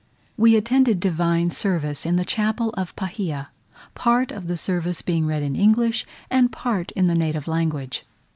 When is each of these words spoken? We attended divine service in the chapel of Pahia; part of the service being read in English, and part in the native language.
We 0.35 0.55
attended 0.55 0.99
divine 0.99 1.51
service 1.51 2.07
in 2.07 2.15
the 2.15 2.25
chapel 2.25 2.71
of 2.71 2.95
Pahia; 2.95 3.49
part 3.93 4.31
of 4.31 4.47
the 4.47 4.57
service 4.57 5.03
being 5.03 5.27
read 5.27 5.43
in 5.43 5.55
English, 5.55 6.07
and 6.31 6.51
part 6.51 6.89
in 6.93 7.05
the 7.05 7.13
native 7.13 7.47
language. 7.47 8.01